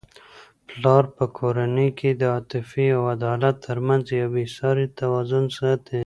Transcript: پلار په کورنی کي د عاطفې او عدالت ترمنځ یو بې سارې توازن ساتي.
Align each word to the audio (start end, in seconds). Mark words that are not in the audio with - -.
پلار 0.67 1.03
په 1.15 1.25
کورنی 1.37 1.87
کي 1.99 2.09
د 2.13 2.23
عاطفې 2.33 2.87
او 2.97 3.03
عدالت 3.15 3.55
ترمنځ 3.67 4.03
یو 4.19 4.27
بې 4.33 4.45
سارې 4.57 4.85
توازن 4.99 5.45
ساتي. 5.57 5.99